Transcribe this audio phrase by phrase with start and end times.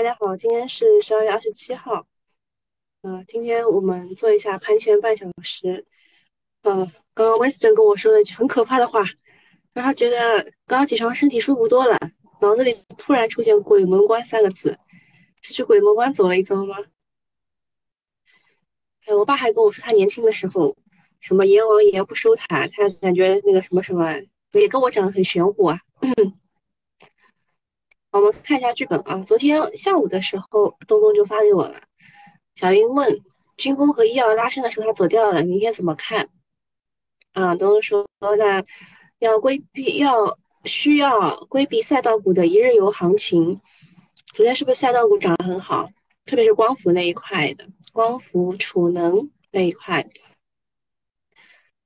[0.00, 2.06] 大家好，今天是十二月二十七号。
[3.02, 5.84] 呃，今天我们做一下盘前半小时。
[6.62, 9.04] 呃，刚刚 Winston 跟我说了一句很可怕的话，
[9.74, 11.98] 让他觉得刚刚起床身体舒服多了，
[12.40, 14.78] 脑子里突然出现“鬼门关”三个字，
[15.42, 16.76] 是去鬼门关走了一遭吗？
[19.04, 20.74] 哎，我爸还跟我说，他年轻的时候，
[21.20, 24.10] 什么阎王爷不收他，他感觉那个什么什么，
[24.52, 25.78] 也跟我讲的很玄乎啊。
[28.12, 29.22] 我们看一下剧本啊。
[29.24, 31.80] 昨天下午的时候，东东就发给我了。
[32.56, 33.20] 小英问
[33.56, 36.28] 军工和医药拉升的时候，他走掉了，明天怎么看？
[37.32, 38.62] 啊，东东说那
[39.20, 43.60] 要规避，要需要规避赛道股的一日游行情。
[44.34, 45.88] 昨天是不是赛道股涨得很好？
[46.26, 50.06] 特别是光伏那一块的，光伏储能那一块，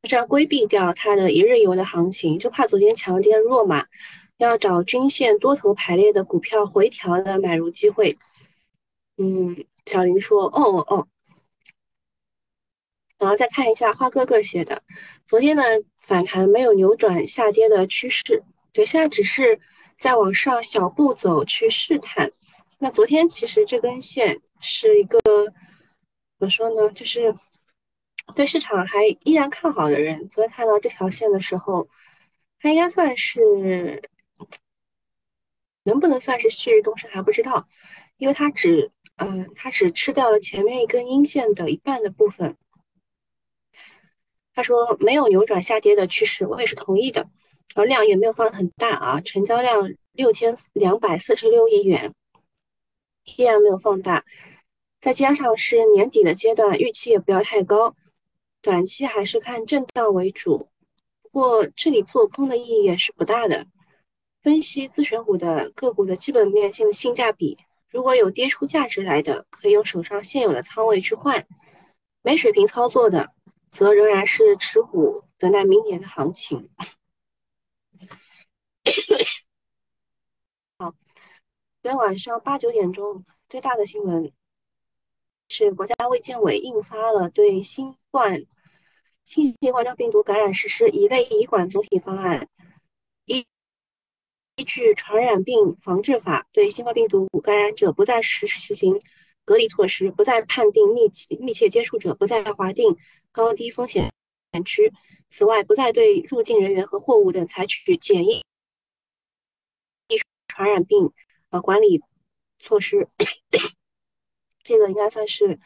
[0.02, 3.86] 这样规避掉它的一日游的行情，就怕昨天强跌弱嘛。
[4.38, 8.18] 要找均线多头排列的股票回调的买入机会。
[9.16, 11.08] 嗯，小云说：“哦哦哦。”
[13.16, 14.82] 然后再看一下花哥哥写的，
[15.24, 15.62] 昨天的
[16.00, 18.42] 反弹没有扭转下跌的趋势，
[18.72, 19.60] 对，现在只是
[19.98, 22.32] 在往上小步走去试探。
[22.78, 25.52] 那昨天其实这根线是一个怎
[26.40, 26.90] 么说呢？
[26.90, 27.34] 就是
[28.34, 31.88] 对市场还依然看好的人，昨天看到这条线的时候，
[32.58, 34.02] 它应该算是。
[35.84, 37.68] 能不能算是旭日东升还不知道，
[38.16, 42.56] 因为它只，嗯，它只吃掉了前面一根阴线的一半的部分。
[44.54, 47.28] 他说没有扭转下跌的趋势，我也是同意的。
[47.74, 52.14] 而量也没有放很大啊，成交量六千两百四十六亿元，
[53.36, 54.24] 依然没有放大。
[55.00, 57.96] 再加上是年底的阶段，预期也不要太高，
[58.62, 60.68] 短期还是看震荡为主。
[61.20, 63.66] 不过这里做空的意义也是不大的。
[64.44, 67.56] 分析自选股的个股的基本面性性价比，
[67.88, 71.42] 如果有跌出价值来的，可以用手上现有的仓位去换；
[72.20, 73.32] 没水平操作的，
[73.70, 76.68] 则仍然是持股等待明年的行情。
[80.76, 80.90] 好，
[81.82, 84.30] 昨天晚上八九点钟，最大的新闻
[85.48, 88.44] 是国家卫健委印发了对新冠
[89.24, 92.46] 新型冠状病毒感染实施一类医管总体方案。
[94.56, 99.00] 依据《传染病防治法》，对新冠病毒感染者不再实实行
[99.44, 102.96] 隔离措施，不再判定密切密切接触者，不再划定
[103.32, 104.12] 高低风险
[104.64, 104.92] 区。
[105.28, 108.44] 此外，不再对入境人员和货物等采取检疫
[110.46, 111.10] 传染病
[111.50, 112.00] 呃管理
[112.60, 113.08] 措施。
[114.62, 115.58] 这个应该算是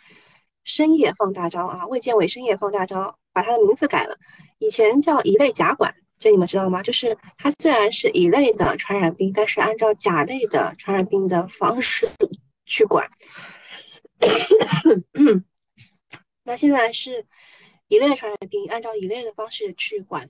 [0.64, 1.86] 深夜放大招啊！
[1.86, 4.16] 卫健委深夜放大招，把它的名字改了，
[4.58, 5.94] 以前叫乙类甲管。
[6.18, 6.82] 这你们知道吗？
[6.82, 12.08] 就是它虽然是乙类的传染病，但是按照甲类的传染病的方式
[12.66, 13.08] 去管。
[16.44, 17.24] 那现在是
[17.88, 20.28] 乙类传染病，按照乙类的方式去管，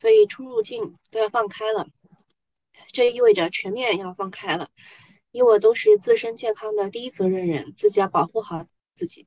[0.00, 1.86] 所以出入境都要放开了。
[2.92, 4.68] 这意味着全面要放开了。
[5.32, 8.64] 你我都是自身健康的第一责任人，自己要保护好
[8.94, 9.26] 自己。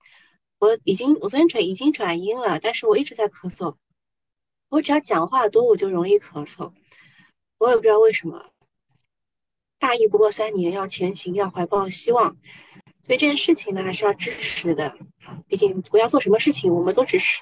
[0.57, 3.75] 我已经，我昨天转已经转阴了，但是我一直在咳嗽。
[4.69, 6.71] 我只要讲话多，我就容易咳嗽。
[7.57, 8.51] 我也不知道为什么。
[9.79, 12.35] 大意不过三年，要前行，要怀抱希望。
[13.05, 14.87] 所以这件事情呢，还是要支持的
[15.23, 15.39] 啊。
[15.47, 17.41] 毕竟国家做什么事情，我们都支持。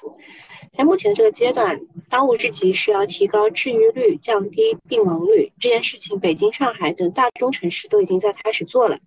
[0.76, 1.78] 在目前这个阶段，
[2.08, 5.52] 当务之急是要提高治愈率，降低病亡率。
[5.60, 8.98] 这件事情，北京、上海等大中城市都已经在开始做了。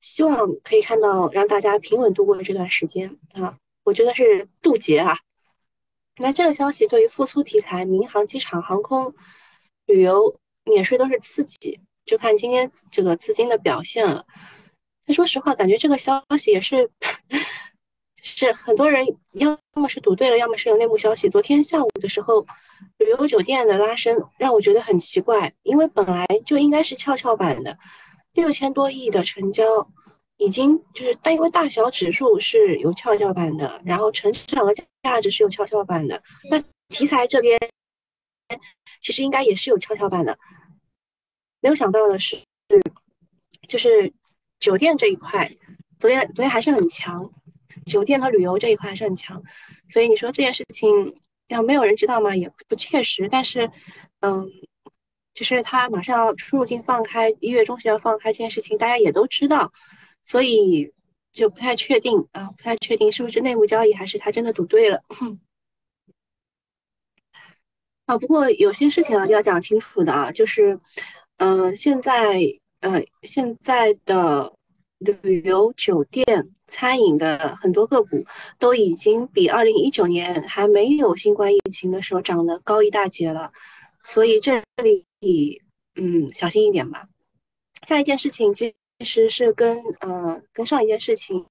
[0.00, 3.56] 希望可以看到，让大家平稳度过这段时间啊。
[3.84, 5.16] 我觉得是渡劫啊。
[6.18, 9.12] 那这个消息对于复苏题材、民航机场、航空、
[9.86, 14.24] 旅游、免税都是刺激，就看今天这个资金的表现了。
[15.06, 16.88] 但说实话，感觉这个消息也是，
[18.22, 21.28] 是很多人要么是赌对了，要么是有内幕消息。
[21.28, 22.46] 昨天下午的时候，
[22.98, 27.76] 旅游酒店的拉升让我觉得很奇怪，因为本来就应该是跷跷板的，
[28.32, 29.64] 六千多亿的成交。
[30.36, 37.58] 已经就是，但因为大小指数是有跷跷板的，然后成长和价值是有跷跷板的，那题材这边
[39.00, 40.38] 其实应该也是有跷跷板的。
[41.60, 42.36] 没有想到的是，
[43.68, 44.12] 就是
[44.60, 45.50] 酒店这一块，
[45.98, 47.30] 昨天昨天还是很强，
[47.86, 49.42] 酒店和旅游这一块还是很强。
[49.88, 51.14] 所以你说这件事情
[51.48, 52.34] 要没有人知道吗？
[52.34, 53.28] 也不切实。
[53.28, 53.70] 但是，
[54.20, 54.50] 嗯，
[55.32, 59.72] 就是他马上要出入境放开，一月中旬要放开这件事情，大家也都知道。
[60.24, 60.92] 所以
[61.32, 65.02] 就不太确定啊，不太确定是不是内幕交易，还是他真的赌对了。
[68.06, 70.78] 啊，不过有些事情啊要讲清楚的啊，就是，
[71.38, 72.38] 嗯，现在，
[72.80, 74.52] 呃，现在的
[74.98, 78.24] 旅游、酒店、餐饮的很多个股
[78.58, 83.50] 都已经比二零一九年还没有新冠疫情的时候涨得高一大截了，
[84.02, 85.06] 所以这里
[85.94, 87.08] 嗯小心一点吧。
[87.86, 88.74] 下一件事情其
[89.04, 91.46] 其实是跟呃跟上一件事情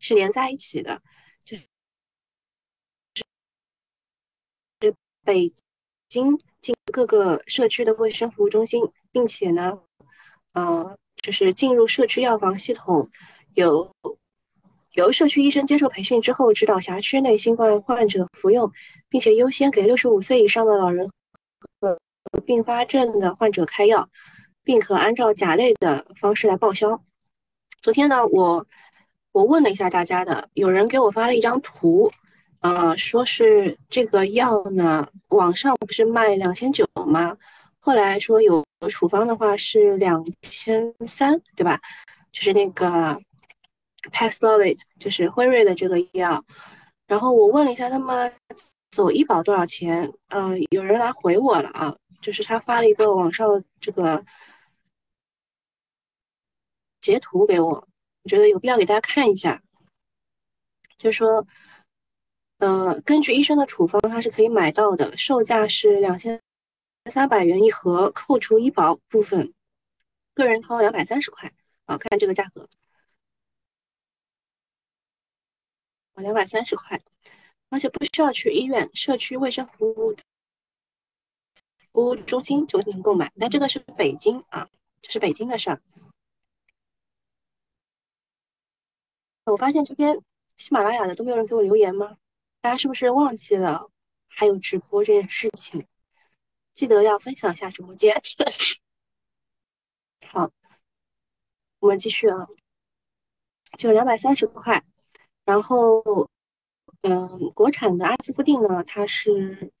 [0.00, 1.00] 是连在一起的，
[1.44, 1.64] 就是
[5.24, 5.52] 北
[6.08, 8.82] 京进各个社区的卫生服务中心，
[9.12, 9.78] 并且呢，
[10.54, 10.96] 呃。
[11.22, 13.08] 就是进入社区药房系统，
[13.54, 13.94] 由
[14.94, 18.72] 由社区医生接受培训之后，指导辖区内新冠患者服用，
[19.08, 21.08] 并且优先给六十五岁以上的老人
[21.80, 21.96] 和
[22.44, 24.08] 并发症的患者开药，
[24.64, 27.00] 并可按照甲类的方式来报销。
[27.80, 28.66] 昨天呢，我
[29.32, 32.10] 我问了一下大家的，有人给我发了一张图，
[32.60, 37.36] 呃，说是这个药呢，网上不是卖两千九吗？
[37.80, 41.80] 后来说有处方的话是两千三，对吧？
[42.30, 43.20] 就是那个
[44.12, 46.44] Paxlovid，就是辉瑞的这个药。
[47.08, 48.32] 然后我问了一下他们
[48.90, 54.24] 走医保多少钱，嗯，有人来回我了啊，就是他发了一个网上这个
[57.02, 57.86] 截图给我，
[58.22, 59.62] 我觉得有必要给大家看一下，
[60.96, 61.46] 就是说，
[62.58, 66.40] 呃，根据医生的处方，它是可以买到的，售价是两千。
[67.10, 69.52] 三百元一盒，扣除医保部分，
[70.34, 71.52] 个人掏两百三十块。
[71.84, 72.68] 啊，看这个价格，
[76.14, 77.02] 啊，两百三十块，
[77.70, 80.14] 而且不需要去医院，社区卫生服务
[81.92, 83.32] 服务中心就能购买。
[83.36, 84.70] 但这个是北京啊，
[85.02, 85.82] 这是北京的事儿。
[89.44, 90.20] 我发现这边
[90.56, 92.16] 喜马拉雅的都没有人给我留言吗？
[92.60, 93.90] 大家是不是忘记了
[94.28, 95.84] 还有直播这件事情？
[96.74, 98.14] 记得要分享一下直播间。
[100.28, 100.50] 好，
[101.80, 102.46] 我们继续啊，
[103.76, 104.82] 就两百三十块。
[105.44, 106.30] 然后，
[107.02, 109.72] 嗯，国产的阿司匹定呢，它是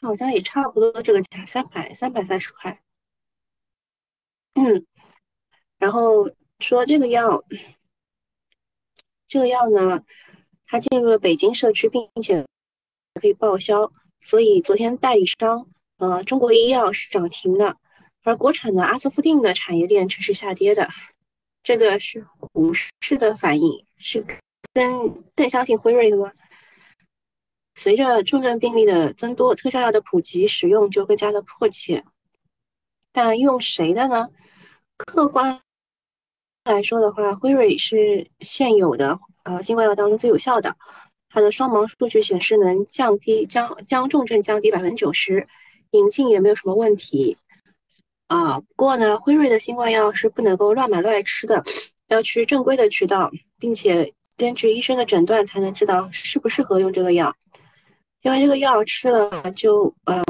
[0.00, 2.82] 好像也差不多这个价，三百三百三十块。
[4.54, 4.84] 嗯，
[5.78, 7.42] 然后说这个药，
[9.30, 10.02] 这个药呢，
[10.66, 12.44] 它进入了北京社区，并且
[13.14, 13.92] 可以报销。
[14.18, 15.68] 所以昨天代理商，
[15.98, 17.76] 呃，中国医药是涨停的，
[18.24, 20.88] 而国产的阿斯夫定的产业链却是下跌的。
[21.62, 24.26] 这个是股市的反应，是
[24.74, 26.32] 更更相信辉瑞的吗？
[27.76, 32.04] 随着重症病例的增多，特效药的普及使用就更加的迫切。
[33.12, 34.28] 但用谁的呢？
[34.96, 35.62] 客观
[36.64, 40.76] 来说的话，辉瑞是现有的呃新冠药当中最有效的。
[41.32, 45.46] 它的双盲数据显示能降低将将重症降低百分之九十，
[45.92, 47.36] 引进也没有什么问题
[48.26, 48.58] 啊。
[48.58, 51.62] 不过呢，辉瑞的新冠药是不能够乱买乱吃的，
[52.08, 57.34] 要去正规的渠道，并且根据医生的诊断才能知道适不适合用这个药。
[58.22, 60.22] 因为这个药吃了就呃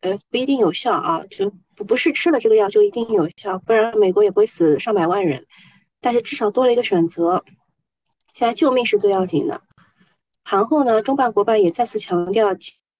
[0.00, 5.44] 呃不一定有效啊，就不不是吃了这个药就一定有效，不然美国也不会死上百万人。
[6.00, 7.44] 但是至少多了一个选择。
[8.34, 9.60] 现在救命是最要紧的。
[10.42, 12.54] 盘后呢，中办国办也再次强调，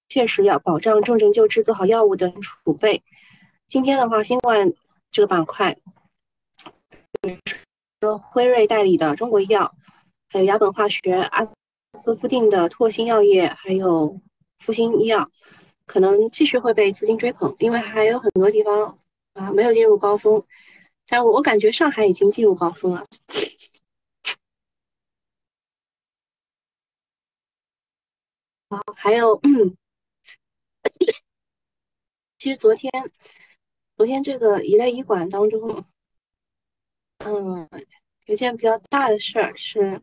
[0.09, 3.03] 切实要保障重症救治，做好药物等储备。
[3.67, 4.73] 今天的话，新冠
[5.11, 5.77] 这个板块，
[8.01, 9.75] 说辉瑞代理的中国医药，
[10.31, 11.45] 还有雅本化学、阿
[11.99, 14.21] 斯夫定的拓新药业，还有
[14.61, 15.29] 复星医药，
[15.87, 18.99] 可能继续会被资金追捧，因为还有很多地方
[19.35, 20.45] 啊没有进入高峰，
[21.07, 23.07] 但我感觉上海已经进入高峰了。
[28.97, 29.41] 还有，
[32.39, 32.91] 其实昨天，
[33.97, 35.85] 昨天这个一类医馆当中，
[37.19, 37.69] 嗯，
[38.27, 40.01] 有件比较大的事儿是，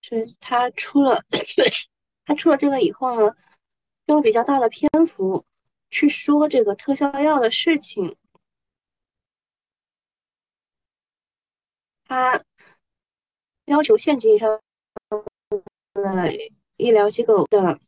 [0.00, 1.22] 是他出了，
[2.24, 3.36] 他出了这个以后呢，
[4.06, 5.44] 用比较大的篇幅
[5.90, 8.16] 去说这个特效药的事情，
[12.04, 12.42] 他
[13.66, 14.60] 要求县级以上。
[15.92, 16.30] 呃，
[16.76, 17.80] 医疗机构的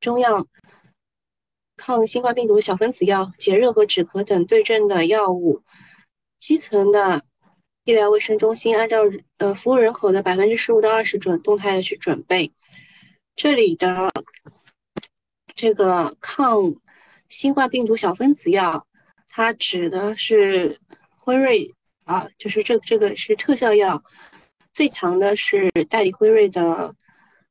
[0.00, 0.46] 中药
[1.76, 5.62] 抗新冠病毒小分子药、解热和止咳等对症的药物，
[6.38, 7.24] 基层的
[7.84, 8.98] 医疗卫生中心按照
[9.38, 12.52] 呃服务人口的百分之十五到二十准动态的去准备。
[13.34, 14.12] 这里的
[15.54, 16.74] 这个抗
[17.28, 18.86] 新冠病毒小分子药，
[19.28, 20.78] 它指的是
[21.16, 21.72] 辉瑞
[22.04, 24.02] 啊，就是这这个是特效药。
[24.72, 26.94] 最强的是代理辉瑞的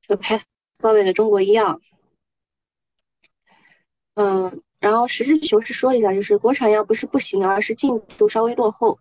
[0.02, 1.80] 这个 Paxlovid 的中国医药，
[4.16, 9.00] 嗯，然后实事求是说一下，就是国产药不是不行，而是进度稍微落后，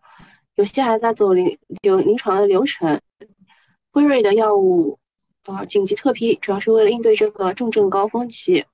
[0.55, 3.01] 有些还在走临有临床的流程。
[3.91, 4.97] 辉瑞的药物，
[5.47, 8.65] 呃，紧急特批，主要是为了应对这个重症高峰期。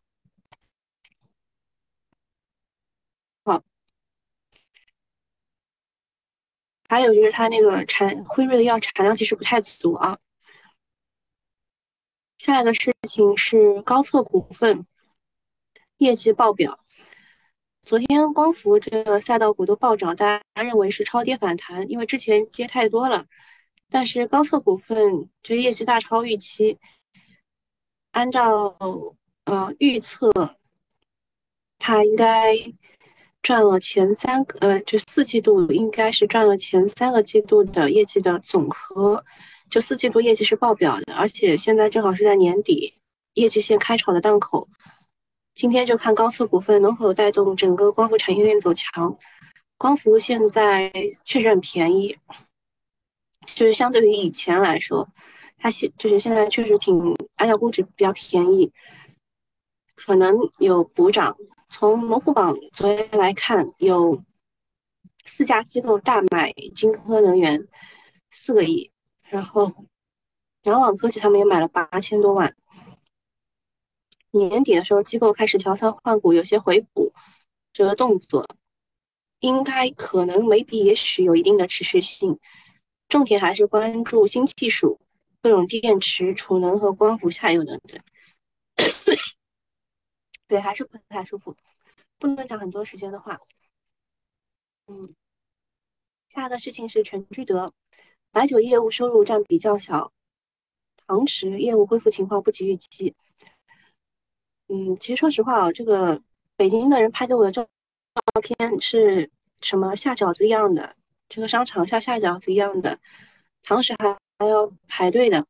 [6.88, 10.18] 还有就是它那个产辉瑞的药产量其实不太足啊。
[12.38, 14.87] 下一个事情是高策股份
[15.99, 16.80] 业绩报表。
[17.83, 23.26] 昨天光伏这个赛道股都暴涨，大家认为是超跌反弹，因为之前跌太多了。
[23.90, 26.78] 但是高策股份这业绩大超预期，
[28.11, 28.76] 按照
[29.45, 30.30] 呃预测，
[31.78, 32.54] 它应该
[33.49, 39.25] 赚了前三个呃就四季度应该是赚了前三个季度的业绩的总和，
[39.71, 42.93] 就四季度业绩是爆表的，而且现在正好是在年底
[43.33, 44.69] 业绩线开炒的档口，
[45.55, 49.17] 今天就看高策股份能否带动整个光伏产业链走强，
[49.78, 50.93] 光伏现在
[51.25, 52.19] 确实很便宜。
[53.47, 55.09] 就是相对于以前来说，
[55.57, 58.71] 它现就是现在确实挺按照估值比较便宜，
[59.97, 61.35] 可能有补涨。
[61.68, 64.22] 从龙虎榜昨天来看，有
[65.26, 67.68] 四家机构大买金科能源
[68.30, 68.90] 四个亿，
[69.22, 69.70] 然后
[70.64, 72.56] 南网科技他们也买了八千多万。
[74.30, 77.12] 年底的时候，机构开始调仓换股，有些回补
[77.72, 78.46] 这个动作，
[79.40, 82.38] 应该可能每笔也许有一定的持续性。
[83.08, 85.00] 重点还是关注新技术，
[85.40, 87.98] 各种电池、储能和光伏下游等等。
[90.49, 91.55] 对，还是不太舒服，
[92.19, 93.38] 不能讲很多时间的话。
[94.87, 95.14] 嗯，
[96.28, 97.73] 下一个事情是全聚德
[98.33, 100.11] 白酒业务收入占比较小，
[101.07, 103.14] 堂食业务恢复情况不及预期。
[104.69, 106.23] 嗯，其实说实话啊，这个
[106.57, 107.62] 北京的人拍给我的照
[108.14, 110.97] 照片是什么下饺子一样的。
[111.28, 112.99] 这个商场像下饺子一样的，
[113.62, 115.47] 堂食还还要排队的。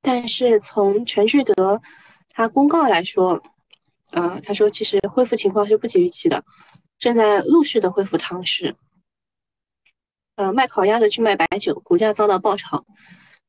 [0.00, 1.80] 但是从全聚德
[2.28, 3.40] 他公告来说，
[4.12, 6.44] 呃，他说其实恢复情况是不及预期的，
[6.98, 8.74] 正在陆续的恢复堂食。
[10.36, 12.84] 呃，卖烤鸭的去卖白酒，股价遭到爆炒，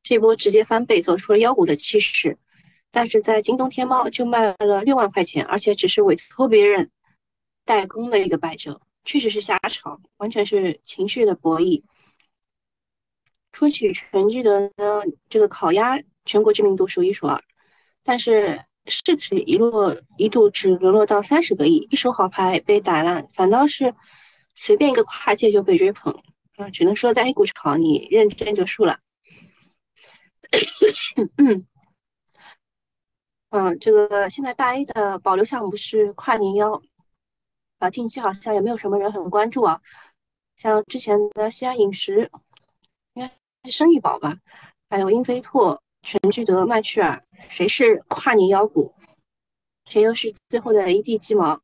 [0.02, 2.36] 这波直接翻倍，走出了妖股的气势。
[2.90, 6.90] 但是在京东、天猫就卖了六万块钱，而且只是委托别人
[7.64, 8.80] 代工的一个白酒。
[9.04, 11.82] 确实是瞎炒，完全是情绪的博弈。
[13.52, 17.38] 说起全聚德呢，这个烤鸭全国知名度数一数二，
[18.02, 23.94] 但是市值一落一度只沦落到三十个亿，一手好牌被打烂，反倒是
[24.54, 26.12] 随便一个跨界就被追捧
[26.56, 26.68] 啊！
[26.70, 28.98] 只能说在 A 股炒，你认真就输了。
[31.36, 31.66] 嗯，
[33.50, 36.80] 嗯，这个现在大 A 的保留项目是跨年幺。
[37.78, 39.80] 啊，近期好像也没有什么人很关注啊。
[40.56, 42.30] 像之前的西安饮食，
[43.14, 43.28] 应该
[43.64, 44.38] 是生意宝吧，
[44.88, 48.94] 还有英飞拓、全聚德、麦趣尔，谁是跨年妖股？
[49.86, 51.62] 谁又是最后的一地鸡毛？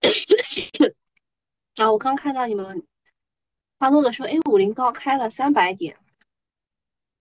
[1.76, 2.84] 啊，我刚看到你们
[3.78, 5.96] 花哥哥说 A 五零高开了三百点，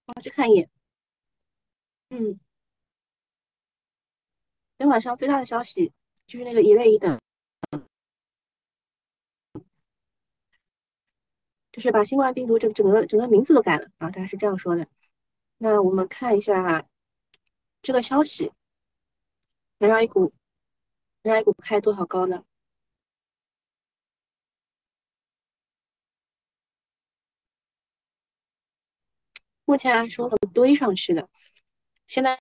[0.08, 0.68] 我去看一眼。
[2.10, 2.40] 嗯，今
[4.80, 5.94] 天晚上最大的消息
[6.26, 7.20] 就是那个一类一等。
[11.72, 14.88] 就是把新冠病毒这个整个整个名字都改了啊，大家是这样说的。
[15.60, 16.86] 那我们看一下
[17.82, 18.52] 这个消息，
[19.80, 20.32] 能让一股
[21.24, 22.44] 能让一股开多少高呢？
[29.66, 31.28] 目前来说很，堆上去的，
[32.08, 32.40] 现在。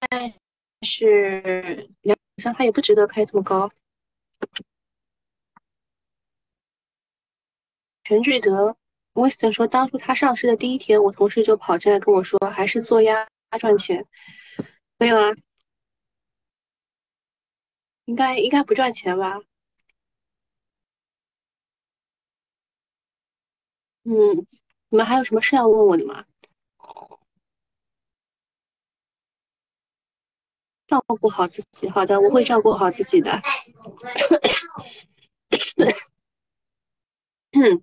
[0.00, 0.32] 但
[0.82, 3.70] 是两像它也不值得开这么高。
[8.04, 8.76] 全聚德
[9.14, 13.28] ，Winston 说，当初他上市的第一天，我同事就跑进来跟我说，还是做鸭
[13.58, 14.06] 赚钱。
[14.98, 15.30] 没有啊，
[18.06, 19.40] 应该应该不赚钱吧？
[24.04, 24.46] 嗯，
[24.88, 26.24] 你们还有什么事要问我的吗？
[30.88, 33.40] 照顾好自己，好的，我会照顾好自己的。
[37.52, 37.82] 嗯，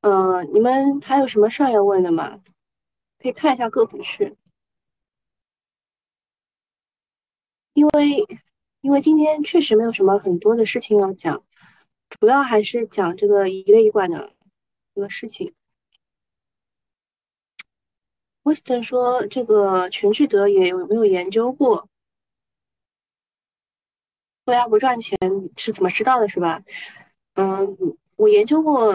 [0.00, 2.42] 呃，你们还有什么事儿要问的吗？
[3.18, 4.36] 可以看一下个股去，
[7.74, 8.26] 因为
[8.80, 11.44] 因为今天确实没有什么很多的事情要讲，
[12.10, 14.34] 主要还是讲这个一类一管的
[14.92, 15.54] 这个事情。
[18.44, 21.88] 威斯顿说这个全聚德也有没有研究过？
[24.44, 25.16] 做鸭不赚钱
[25.56, 26.60] 是怎么知道的，是吧？
[27.34, 27.76] 嗯，
[28.16, 28.94] 我研究过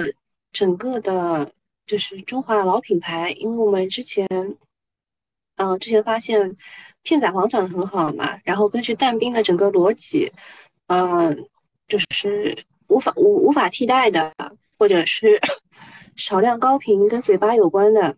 [0.51, 1.49] 整个的，
[1.85, 4.27] 就是中华老品牌，因为我们之前，
[5.55, 6.57] 嗯，之前发现
[7.03, 10.31] 片仔癀长得很好嘛，然后根据蛋冰的整个逻辑，
[10.87, 11.47] 嗯，
[11.87, 14.33] 就是无法无无法替代的，
[14.77, 15.39] 或者是
[16.17, 18.17] 少量高频跟嘴巴有关的，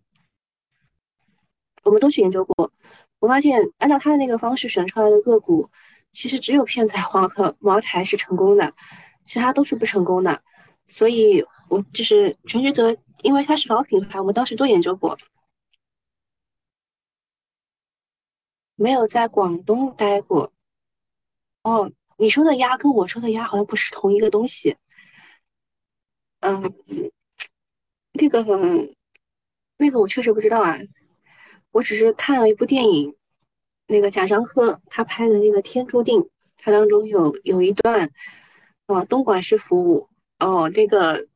[1.84, 2.72] 我们都去研究过。
[3.20, 5.70] 我发现按照他的那个方式选出来的个股，
[6.12, 8.74] 其实只有片仔癀和茅台是成功的。
[9.26, 10.42] 其他都是不成功的，
[10.88, 15.16] 所以我就是全聚德，因为它是老品牌，我们当时都研究过。
[18.76, 20.52] 没有在广东待过。
[21.62, 24.76] 哦，你说的鸭跟我说的鸭好像不是同一个东西。
[26.40, 26.74] 嗯，
[28.14, 28.44] 那个
[29.78, 30.80] 那个我确实不知道啊，
[31.72, 33.16] 我只是看了一部电影，
[33.88, 36.20] 那个贾樟柯他拍的那个《天注定》，
[36.58, 38.12] 他当中有有一段。
[38.88, 40.10] 哦，东莞式服务
[40.40, 41.28] 哦，那个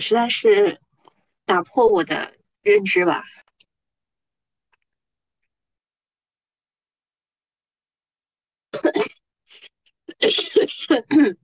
[0.00, 0.80] 实在是
[1.44, 3.22] 打破我的认知吧。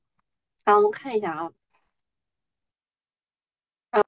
[0.65, 1.53] 好，我们看一下啊，
[3.91, 4.03] 啊，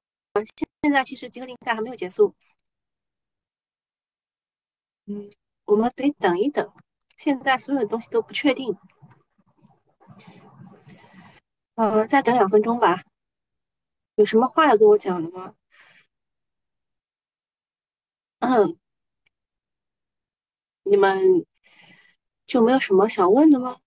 [0.56, 2.34] 现现在其实集合竞赛还没有结束，
[5.08, 5.30] 嗯，
[5.64, 6.70] 我们得等一等，
[7.16, 8.76] 现在所有的东西都不确定。
[11.76, 13.02] 呃，再等两分钟吧。
[14.16, 15.54] 有什么话要跟我讲的吗？
[18.40, 18.76] 嗯，
[20.82, 21.46] 你们
[22.46, 23.78] 就没有什么想问的吗？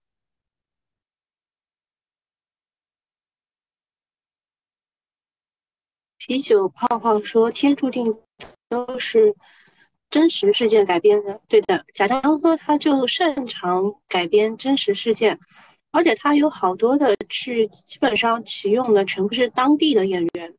[6.17, 8.21] 啤酒泡泡说：“天注定
[8.69, 9.35] 都是
[10.11, 15.39] 真实事件改编的。”对的，贾樟柯他就擅长改编真实事件。
[15.93, 20.55] 而且他有好多的去，基本上启用的全部是当地的演员。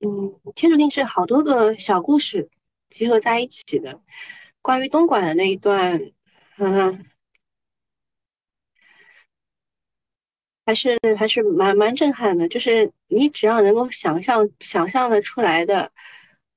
[0.00, 2.50] 嗯，天注定是好多个小故事
[2.90, 4.00] 集合在一起的。
[4.60, 6.00] 关于东莞的那一段，
[6.56, 7.06] 嗯，
[10.66, 12.48] 还是还是蛮蛮震撼的。
[12.48, 15.90] 就是你只要能够想象想象的出来的，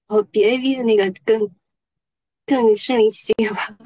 [0.07, 1.49] 哦，比 A V 的那个更
[2.45, 3.77] 更身临其境吧。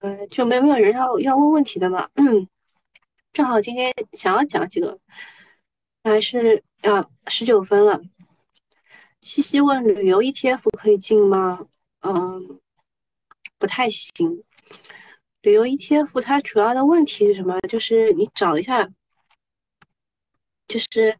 [0.00, 2.10] 呃，就没有没有人要要问问题的嘛？
[2.16, 2.48] 嗯，
[3.32, 4.98] 正好今天想要讲几个，
[6.02, 8.02] 还是啊十九分了。
[9.20, 11.68] 西西问旅游 ETF 可以进吗？
[12.00, 12.58] 嗯，
[13.58, 14.42] 不太行。
[15.42, 17.60] 旅游 ETF 它主要的问题是什么？
[17.62, 18.88] 就是你找一下，
[20.68, 21.18] 就是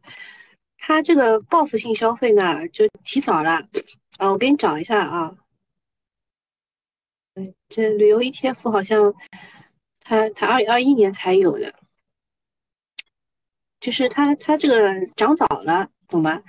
[0.77, 3.67] 它这个报复性消费呢，就提早了。
[4.17, 5.35] 啊，我给你找一下啊。
[7.67, 9.13] 这旅游 ETF 好像，
[9.99, 11.73] 它它二二一年才有的，
[13.79, 16.41] 就是它它这个涨早了，懂吗？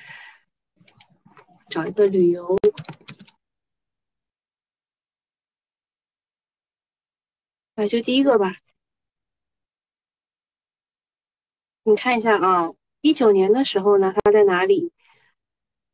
[1.70, 2.56] 找一个旅游，
[7.76, 8.56] 哎，就第一个吧，
[11.82, 14.92] 你看一下啊，一九年的时候呢，它在哪里？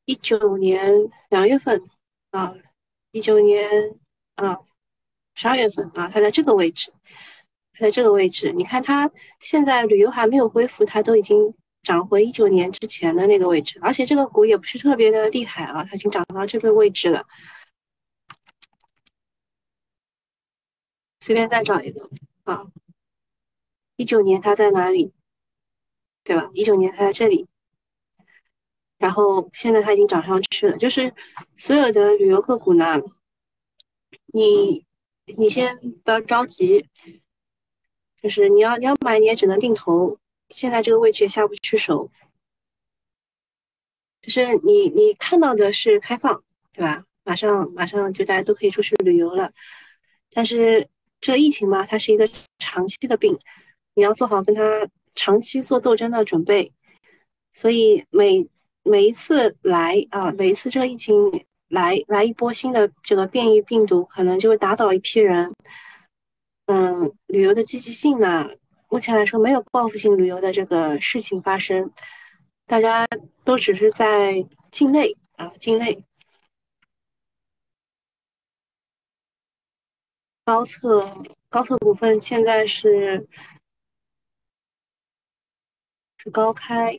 [0.04, 0.92] 一九年
[1.28, 1.88] 两月份
[2.30, 2.54] 啊，
[3.12, 3.98] 一九年
[4.36, 4.58] 啊。
[5.36, 6.92] 十二月份啊，它在这个位置，
[7.72, 8.52] 它在这个位置。
[8.52, 17.24] 你看它现在旅游还没有恢复，它都已经涨回一九年之前的那个位置，而且这个股也不是特别的厉害啊，它已经涨到这个位置了。
[21.30, 22.10] 随便再找一个
[22.42, 22.66] 啊，
[23.94, 25.12] 一九年它在哪里？
[26.24, 26.50] 对吧？
[26.54, 27.46] 一九年它在这里，
[28.98, 30.76] 然后现在它已经涨上去了。
[30.76, 31.14] 就是
[31.56, 33.00] 所有的旅游个股呢，
[34.32, 34.84] 你。
[35.36, 36.84] 你先不要着急，
[38.20, 40.18] 就是你要你要买，你也只能定投。
[40.48, 42.10] 现在这个位置也下不去手，
[44.20, 47.04] 就是你你看到的是开放，对吧？
[47.22, 49.52] 马上马上就大家都可以出去旅游了。
[50.30, 50.89] 但是
[51.20, 52.28] 这疫情嘛，它是一个
[52.58, 53.38] 长期的病，
[53.94, 56.72] 你要做好跟它长期做斗争的准备。
[57.52, 58.48] 所以每
[58.82, 61.44] 每一次来啊，每一次这个疫情。
[61.70, 65.54] 来来一波新的这个变异病毒，可能就会打倒一批人。
[66.66, 68.50] 嗯，旅游的积极性呢，
[68.88, 71.88] 目前来说没有报复性旅游的这个事情发生，
[72.66, 73.06] 大家
[73.44, 76.04] 都只是在境内啊，境内。
[80.50, 81.06] 高测
[81.48, 83.28] 高测股份现在是
[86.18, 86.98] 是高开，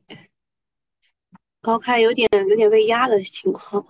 [1.60, 3.86] 高开有点有点被压的情况，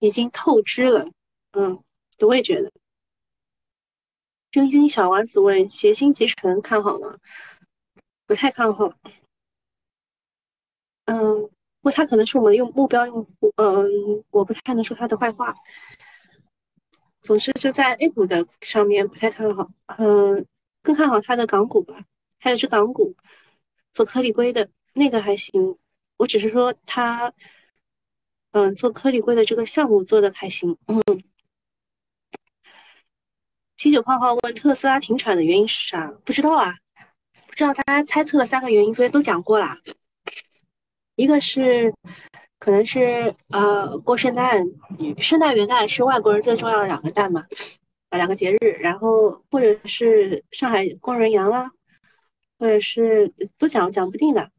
[0.00, 1.08] 已经透支了。
[1.52, 1.80] 嗯，
[2.18, 2.72] 我也觉得。
[4.50, 7.16] 真君小丸子问：协鑫集成看好吗？
[8.26, 8.92] 不太看好。
[11.04, 11.48] 嗯，
[11.84, 13.52] 不过他可能是我们用目标用户。
[13.56, 15.54] 嗯，我不太能说他的坏话。
[17.20, 19.70] 总之就在 A 股的上面不太看好。
[19.98, 20.46] 嗯，
[20.80, 22.02] 更看好他的港股吧。
[22.38, 23.14] 还有只港股
[23.92, 25.76] 做颗粒硅的那个还行。
[26.16, 27.30] 我只是说他，
[28.52, 30.78] 嗯，做颗粒硅的这个项目做的还行。
[30.86, 31.02] 嗯。
[33.76, 36.10] 啤酒泡泡问特斯拉停产的原因是啥？
[36.24, 36.78] 不知道啊，
[37.46, 37.74] 不知道。
[37.74, 39.76] 大家猜测了三个原因，昨天都讲过了。
[41.16, 41.92] 一个是，
[42.58, 44.64] 可能是呃过圣诞，
[45.18, 47.46] 圣诞元旦是外国人最重要的两个蛋嘛，
[48.10, 48.56] 啊两个节日。
[48.80, 51.70] 然后或者是上海工人阳啦，
[52.58, 54.50] 或者是都讲讲不定的。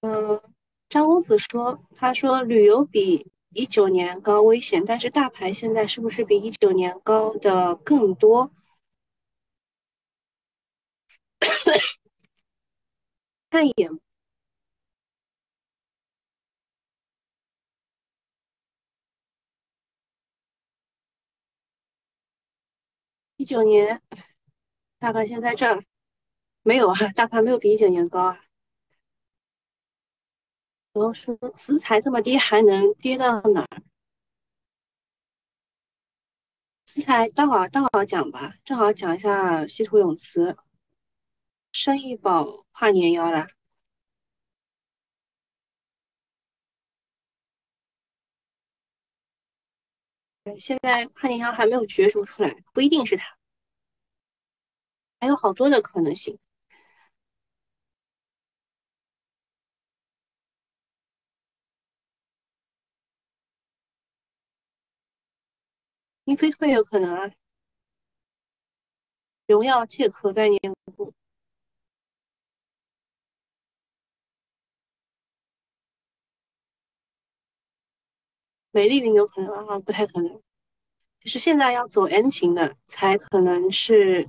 [0.00, 0.40] 嗯，
[0.88, 3.30] 张公子说，他说旅游比。
[3.54, 8.50] 一九年高危险，但是大牌现在是不是比一九年高的更多？
[13.52, 14.00] 看一眼，
[23.36, 24.00] 一九年
[24.98, 25.84] 大盘现在这儿
[26.62, 28.40] 没有啊，大盘没有比一九年高啊。
[30.94, 33.82] 然后说资材这么低，还能跌到哪儿？
[36.84, 40.56] 资材待会儿待会儿讲吧，正好讲一下稀土永磁、
[41.72, 43.46] 生意宝跨年腰了。
[50.58, 53.36] 现在跨年腰还没有角逐出来，不一定是它，
[55.20, 56.38] 还有好多的可能性。
[66.24, 67.30] 英飞退有可能啊，
[69.46, 70.60] 荣耀借壳概念
[70.96, 71.12] 股，
[78.72, 80.42] 美丽云有可能啊，不太可能，
[81.20, 84.28] 就是现在要走 N 型的才可能是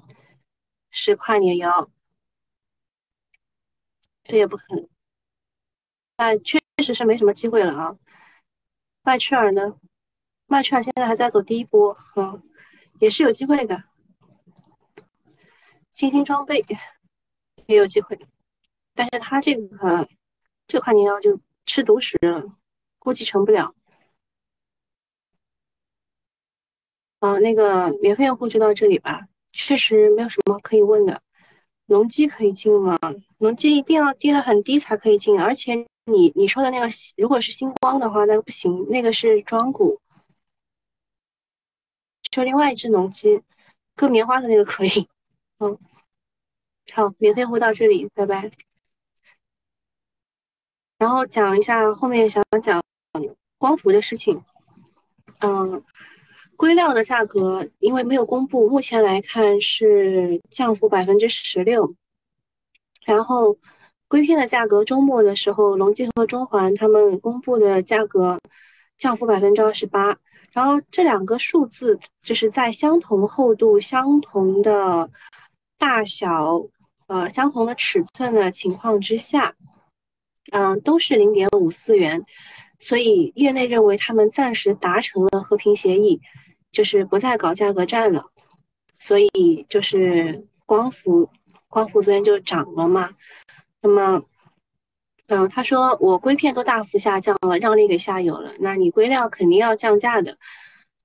[0.91, 1.89] 是跨年妖，
[4.23, 4.89] 这也不可能，
[6.17, 7.95] 那确实是没什么机会了啊。
[9.01, 9.77] 麦趣尔呢？
[10.45, 12.43] 麦趣尔现在还在走第一波，嗯，
[12.99, 13.85] 也是有机会的。
[15.91, 16.61] 新兴装备
[17.67, 18.19] 也有机会，
[18.93, 20.07] 但是他这个
[20.67, 22.57] 这块年要就吃独食了，
[22.99, 23.73] 估计成不了。
[27.23, 29.21] 啊，那个免费用户就到这里吧，
[29.53, 31.21] 确实没有什么可以问的。
[31.85, 32.99] 农机可以进吗？
[33.37, 40.01] 农机一定要跌得很低才可以进，而且你你说的那个如果是星光的话，那个不行，那个是庄股。
[42.29, 43.41] 就另外一只农机，
[43.95, 45.07] 割棉花的那个可以。
[45.59, 45.77] 嗯，
[46.91, 48.51] 好，免费会到这里，拜拜。
[50.97, 52.83] 然后讲一下后面想讲
[53.57, 54.43] 光伏的事情。
[55.39, 55.81] 嗯，
[56.57, 61.95] 硅料的价格因为没有公布，目前来看是降幅百分之十六。
[63.05, 63.57] 然后
[64.07, 68.39] 硅片的价格周末的时候，隆基和中环他们公布的价格
[68.97, 70.17] 降幅百分之二十八。
[70.51, 75.09] 然后这两个数字就是在相同厚度、相同的
[75.79, 76.61] 大小、
[77.07, 79.55] 呃相同的尺寸的情况之下，
[80.51, 82.23] 嗯，都是零点五四元，
[82.83, 86.19] 所以业内认为他们暂时达成了和平协议，
[86.71, 88.25] 就是不再搞价格战了，
[88.99, 91.29] 所以就是光伏，
[91.69, 93.11] 光伏昨天就涨了嘛，
[93.81, 94.23] 那么。
[95.27, 100.37] 嗯，他说我硅片都大幅下降了，让利给下游了，那你硅料肯定要降价的，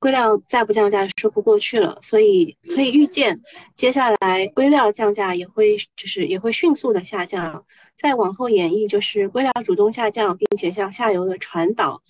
[0.00, 3.40] 硅料再不降价说不过去了，所以可以预见，
[3.76, 7.64] 接下来硅料降价也会就是也会迅速的下降，
[7.98, 12.00] 再往后演绎就是硅料主动下降，并且向下游的传导，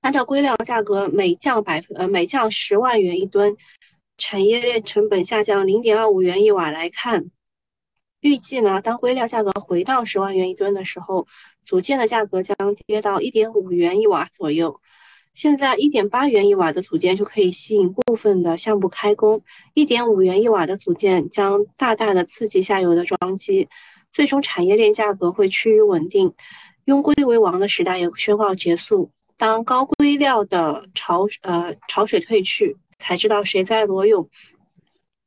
[0.00, 3.56] 按照硅料价格每降百分呃每降十万元一吨，
[4.18, 7.30] 产业链成本下降零点二五元一瓦来看。
[8.20, 11.28] 预计呢，当硅料价格回到十万元一吨的时候，
[11.62, 12.56] 组件的价格将
[12.86, 14.80] 跌到一点五元一瓦左右。
[15.32, 19.40] 现在一点八元一瓦的组件就可以吸引部分的项目开工，
[19.74, 23.68] 一点五元一瓦的组件将大大的刺激下游的装机，
[24.16, 26.32] 最终产业链价格会趋于稳定，
[26.86, 29.10] 用硅为王的时代也宣告结束。
[29.36, 34.26] 当高硅料的潮呃潮水退去，才知道谁在裸泳。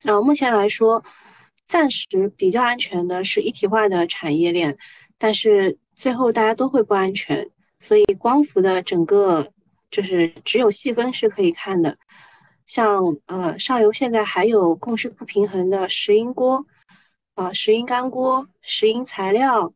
[0.06, 1.04] 呃，目前来说，
[1.68, 4.76] 暂时比较安全的是一体化的产业链，
[5.20, 7.48] 但是最后大家都会不安全，
[7.80, 9.48] 所以光伏的整个
[9.92, 11.96] 就是只有细分是可以看的。
[12.66, 16.66] 像呃上游现在还有供需不平衡的石英锅，
[17.40, 19.74] 啊石英干锅、石英材料，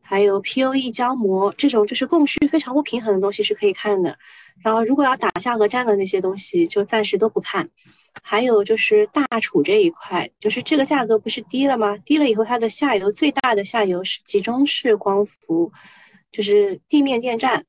[0.00, 4.16] 还有 POE 胶膜这种就是供需非常不平衡的东西是可以看的。
[4.62, 7.68] 然后如果要打价格战的那些东西就暂时都不看。
[8.22, 11.96] 还有就是大储这一块，就是这个价格不是低了吗？
[11.98, 15.72] 低了以后它的下游最大的下游是集中式光伏，
[16.32, 17.64] 就是地面电站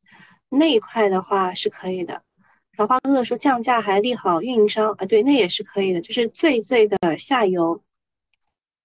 [0.50, 2.24] 那一块的话是可以的。
[2.72, 6.02] 然后花哥哥说降价还利好运营商啊，对，那也是可以的。
[6.02, 7.80] 就是最最的下游，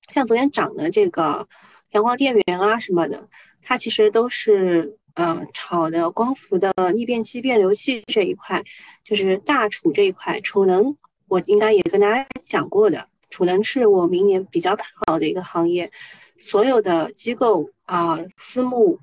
[0.09, 1.47] 像昨天涨的这个
[1.91, 3.29] 阳光电源啊什么的，
[3.63, 8.63] 它其实都是呃炒的光伏的逆变器、变流器这一块，
[9.05, 10.97] 就是大储这一块，储能
[11.29, 15.91] 我应该也跟大家讲过的，储能是我明年比较看好的一个行业，
[16.39, 18.99] 所有的机构啊、私募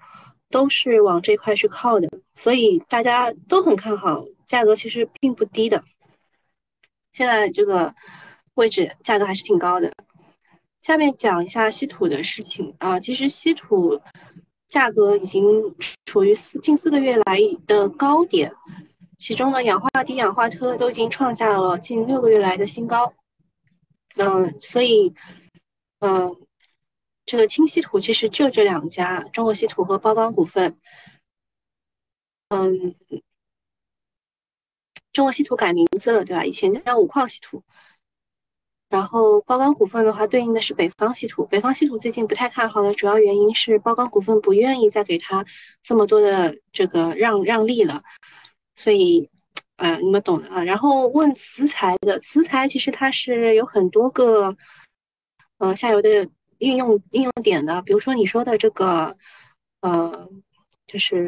[0.50, 4.26] 都是往这块去靠的，所以大家都很看好。
[4.46, 5.84] 价格其实并不低的，
[7.12, 7.96] 现在这个
[8.54, 9.92] 位置价格还是挺高的。
[10.84, 13.98] 下面讲一下稀土的事情啊，其实稀土
[14.68, 18.54] 价格已经处于四近四个月来的高点，
[19.18, 23.14] 其中呢氧化锑、氧化铊都已经创下了近六个月来的新高。
[24.18, 25.16] 嗯，所以
[26.00, 26.36] 嗯，
[27.26, 30.78] 这个轻稀土其实就这两家，中国稀土和包钢股份。
[32.50, 32.94] 嗯。
[35.14, 36.44] 中国稀土改名字了，对吧？
[36.44, 37.64] 以前叫五矿稀土。
[38.94, 41.44] 然后包钢股份的话，对应的是北方稀土。
[41.48, 45.44] 北方稀土最近不太看好的主要原因是包钢股份不愿意再给他
[45.82, 48.00] 这么多的这个让让利了。
[48.76, 49.28] 所以，
[49.78, 50.64] 呃，你们懂的啊。
[50.64, 54.56] 然后问磁材的，磁材其实它是有很多个，
[55.58, 56.30] 呃，下游的
[56.60, 57.82] 应用应用点的。
[57.82, 59.18] 比如说你说的这个，
[59.82, 60.30] 呃，
[60.86, 61.28] 就是。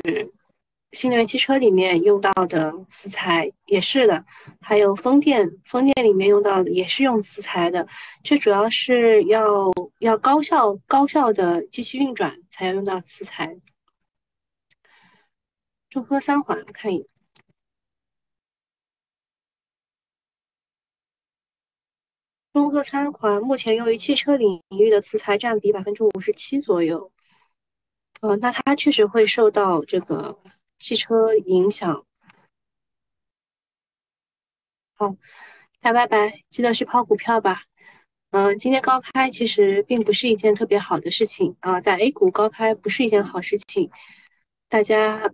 [0.95, 4.25] 新能源汽车里面用到的磁材也是的，
[4.61, 7.85] 还有风电，风电里面用到的也是用磁材的。
[8.23, 13.57] 这主要是要要高效高效的机器运转才要用到磁材。
[15.89, 17.07] 中科三环看一眼，
[22.53, 27.11] 中科三环目前用于汽车领域的磁材占比百分之五十七左右。
[28.21, 30.39] 呃，那它确实会受到这个。
[30.85, 32.05] 汽车影响，
[34.93, 35.15] 好，
[35.79, 37.63] 大拜拜，记得去抛股票吧。
[38.29, 43.89] 嗯，今天高开其实并不是一件特别好的事情啊，在 A 股高开不是一件好事情，
[44.69, 45.33] 大家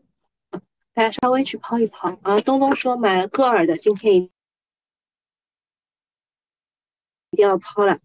[0.93, 2.39] 大家稍微去抛一抛啊。
[2.39, 4.31] 东东说买了歌尔的，今天一
[7.31, 7.99] 一定要抛了。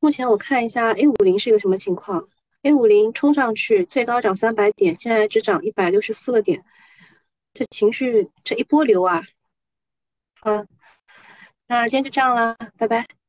[0.00, 2.28] 目前我看一下 A 五零是一个什么情况。
[2.62, 6.62] A 五零冲上去，最高涨三百点，现在只涨一百六十四个点，
[7.54, 9.22] 这情绪这一波流啊！
[10.42, 10.66] 嗯，
[11.66, 13.19] 那今天就这样啦，拜拜。